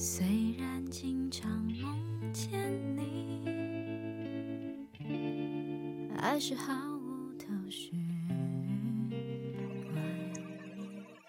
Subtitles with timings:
[0.00, 0.24] 虽
[0.56, 2.52] 然经常梦见
[2.96, 3.42] 你，
[6.16, 7.90] 还是毫无头绪。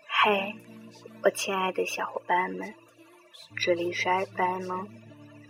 [0.08, 0.54] 嘿，
[1.24, 2.72] 我亲爱的小伙伴们，
[3.58, 4.04] 这里是
[4.36, 4.86] FM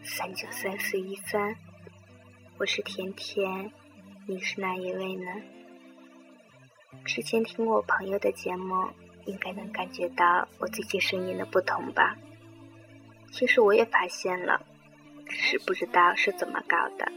[0.01, 1.57] 三九三四一三，
[2.57, 3.69] 我是甜甜，
[4.27, 5.29] 你是哪一位呢？
[7.03, 8.87] 之前听过我朋友的节目，
[9.25, 12.15] 应该能感觉到我最近声音的不同吧？
[13.31, 14.61] 其实我也发现了，
[15.29, 17.09] 是不知道是怎么搞的。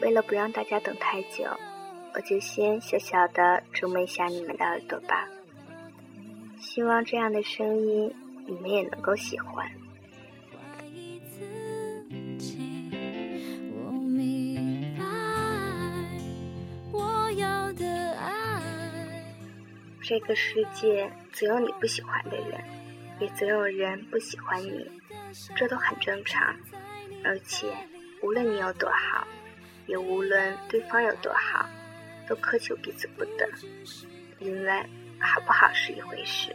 [0.00, 1.44] 为了不让大家等太久，
[2.14, 5.28] 我就先小小的折磨一下你们的耳朵吧。
[6.60, 8.12] 希望这样的声音
[8.46, 9.70] 你们也能够喜欢。
[20.02, 22.60] 这个世界总有你不喜欢的人。
[23.18, 24.90] 也总有人不喜欢你，
[25.56, 26.54] 这都很正常。
[27.24, 27.74] 而且，
[28.22, 29.26] 无论你有多好，
[29.86, 31.68] 也无论对方有多好，
[32.28, 33.48] 都苛求彼此不得。
[34.38, 34.86] 因为
[35.18, 36.54] 好不好是一回事，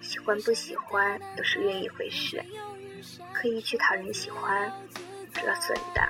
[0.00, 2.42] 喜欢不喜欢又是另一回事。
[3.32, 4.70] 刻意去讨人喜欢，
[5.32, 6.02] 折损的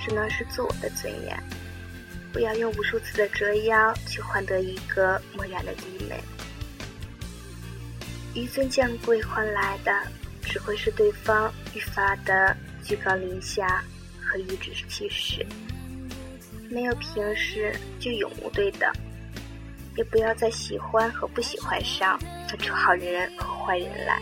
[0.00, 1.36] 只能是自我的尊严。
[2.32, 6.20] 不要用无数次的折腰去换得一个漠然的低眉。
[8.34, 9.92] 纡尊降贵换来的，
[10.42, 13.84] 只会是对方愈发的居高临下
[14.20, 15.46] 和颐指气使。
[16.68, 18.92] 没有平时就永无对等，
[19.96, 22.18] 也不要在喜欢和不喜欢上
[22.48, 24.20] 分出好人和坏人来。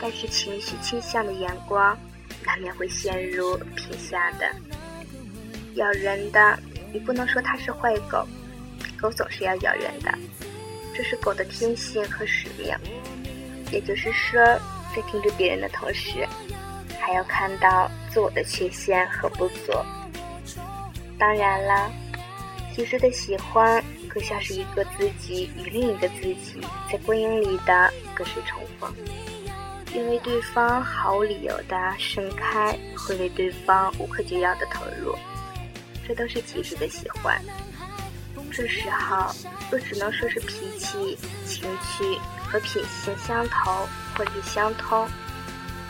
[0.00, 1.98] 但是情绪倾向的眼光，
[2.46, 4.48] 难免会陷入偏狭的。
[5.74, 6.56] 咬人的，
[6.92, 8.24] 你不能说它是坏狗，
[8.96, 10.16] 狗总是要咬人的。
[10.98, 12.76] 这是狗的天性和使命，
[13.70, 14.44] 也就是说，
[14.92, 16.26] 在盯着别人的同时，
[16.98, 19.72] 还要看到自我的缺陷和不足。
[21.16, 21.88] 当然了，
[22.74, 28.92] 其实的喜欢更像是一个自己与另一个自己在光影里的隔世重逢，
[29.94, 35.16] 因为对方毫无理由的盛开，会为对方无可救药的投入，
[36.08, 37.40] 这都是极致的喜欢。
[38.50, 39.32] 这时候，
[39.70, 41.16] 我只能说是脾气、
[41.46, 45.08] 情趣和品性相投，或者相通，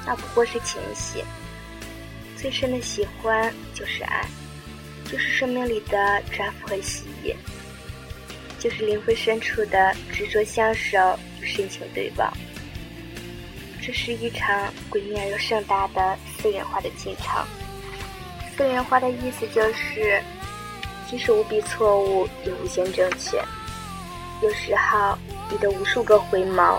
[0.04, 1.24] 那不过是浅喜。
[2.36, 4.26] 最深的喜欢就是爱，
[5.06, 7.34] 就是生命里的抓缚和吸引，
[8.58, 12.30] 就是灵魂深处的执着相守与深情对望。
[13.80, 17.42] 这是一场诡秘而又盛大的私人化的进程。
[18.54, 20.22] 私人化的意思就是。
[21.10, 23.42] 即使无比错误，也无限正确。
[24.42, 25.16] 有时候，
[25.50, 26.78] 你的无数个回眸，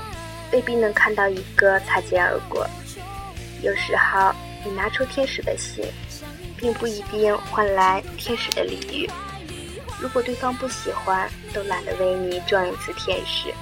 [0.52, 2.66] 未必能看到一个擦肩而过。
[3.62, 4.32] 有时候，
[4.64, 5.84] 你拿出天使的心，
[6.56, 9.10] 并不一定换来天使的礼遇。
[10.00, 13.54] 如果对方不喜欢，都懒得为你装一次天使，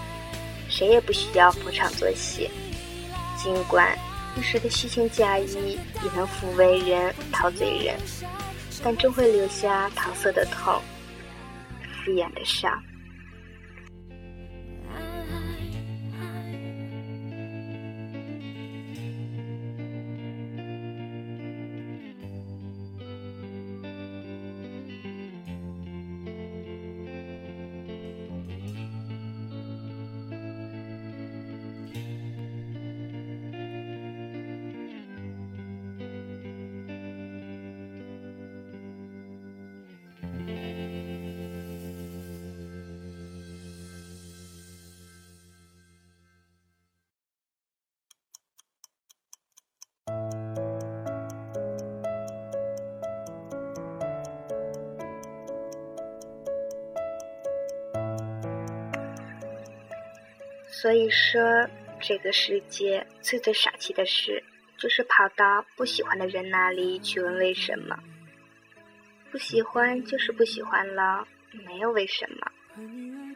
[0.69, 2.51] 谁也不需要逢场作戏。
[3.35, 3.97] 尽管
[4.35, 7.95] 一时的虚情假意，也能抚慰人、陶醉人。
[8.83, 10.81] 但终会留下搪塞的痛，
[12.05, 12.81] 敷衍的伤。
[60.69, 61.41] 所以说，
[61.99, 64.43] 这个世界最最傻气的事，
[64.77, 67.97] 就是跑到不喜欢的人那里去问为什么。
[69.31, 71.27] 不喜欢就是不喜欢了，
[71.65, 72.51] 没有为什么。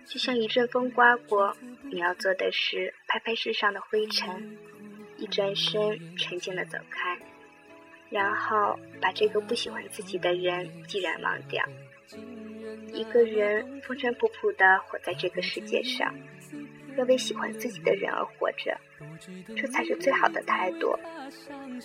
[0.06, 1.56] 就像一阵风刮过，
[1.92, 4.58] 你要做的是拍拍身上的灰尘，
[5.18, 7.18] 一转身沉静的走开，
[8.10, 11.64] 然后把这个不喜欢自己的人既然忘掉。
[12.94, 16.14] 一个人风尘仆仆的活在这个世界上。
[16.98, 18.78] 要为喜欢自己的人而活着，
[19.56, 20.94] 这才是最好的态度。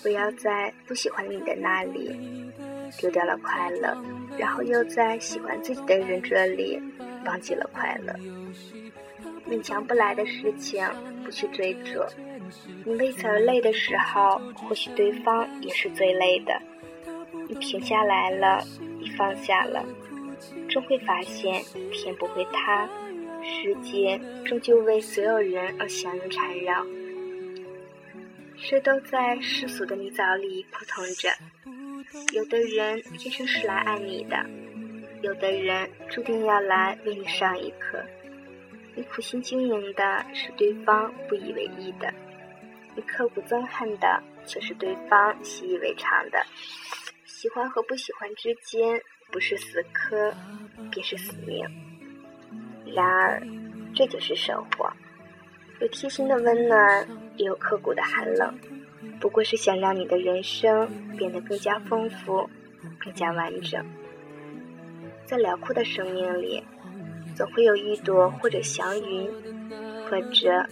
[0.03, 2.51] 不要在不喜欢你的那里
[2.99, 3.97] 丢掉了快乐，
[4.37, 6.83] 然后又在喜欢自己的人这里
[7.25, 8.13] 忘记了快乐。
[9.49, 10.85] 勉强不来的事情
[11.25, 12.05] 不去追逐。
[12.85, 16.61] 你为此而累的时候，或许对方也是最累的。
[17.49, 18.61] 你停下来了，
[18.99, 19.87] 你放下了，
[20.69, 21.63] 终会发现
[21.93, 22.89] 天不会塌，
[23.43, 26.85] 世界终究为所有人而相拥缠绕。
[28.57, 31.31] 谁都在世俗的泥沼里扑腾着，
[32.33, 34.45] 有的人天生是来爱你的，
[35.23, 38.03] 有的人注定要来为你上一课。
[38.95, 42.13] 你苦心经营的是对方不以为意的，
[42.95, 46.43] 你刻骨憎恨的却是对方习以为常的。
[47.27, 48.99] 喜欢和不喜欢之间，
[49.37, 50.33] 不是死磕，
[50.91, 51.63] 便是死命。
[52.87, 53.47] 然而，
[53.95, 54.91] 这就是生活。
[55.79, 57.07] 有贴心的温暖，
[57.37, 58.59] 也有刻骨的寒冷，
[59.21, 60.89] 不过是想让你的人生
[61.19, 62.49] 变得更加丰富，
[62.99, 63.85] 更加完整。
[65.27, 66.65] 在辽阔的生命里，
[67.35, 69.31] 总会有一朵或者祥云，
[70.09, 70.67] 或者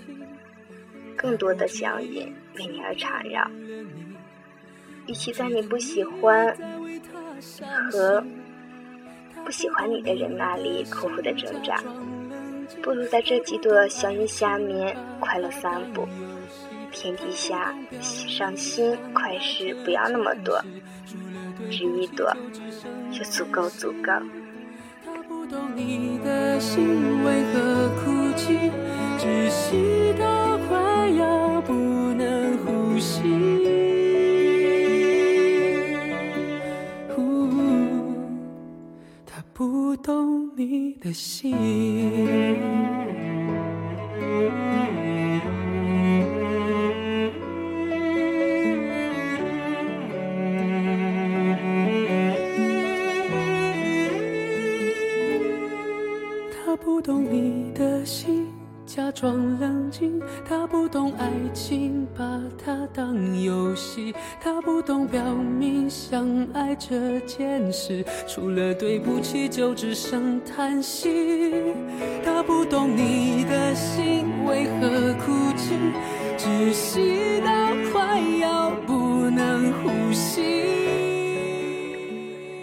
[1.14, 3.46] 更多的祥云为你而缠绕。
[5.06, 6.56] 与其在你不喜欢
[7.92, 8.24] 和
[9.44, 11.76] 不喜欢你的人那里苦苦的挣扎。
[12.82, 16.08] 不如在这几朵祥云下面快乐散步。
[16.92, 20.62] 天底下伤心快事不要那么多，
[21.68, 22.32] 只一朵
[23.10, 24.12] 就足够足够。
[25.74, 28.70] 你的心为何哭泣，
[29.18, 30.53] 窒息到
[39.84, 41.54] 不懂你的心
[56.50, 58.63] 他不懂你的心。
[58.94, 64.14] 假装冷静，他不懂爱情，把它当游戏。
[64.40, 71.74] 他不懂表明相爱这件事，除了对不起就只剩叹息。
[72.24, 75.74] 他不懂你的心为何哭泣，
[76.38, 80.40] 窒息到快要不能呼吸。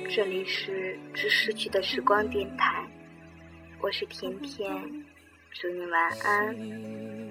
[0.10, 2.88] 这里是只失去的时光电台，
[3.82, 4.66] 我是甜甜。
[5.54, 6.56] 祝你晚安，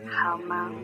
[0.08, 0.74] 好梦。